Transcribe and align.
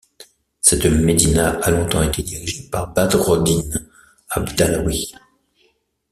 Cette 0.61 0.87
médina 0.87 1.59
a 1.61 1.69
longtemps 1.69 2.01
été 2.01 2.23
dirigée 2.23 2.67
par 2.71 2.91
Badredine 2.91 3.87
Abdallaoui. 4.31 5.13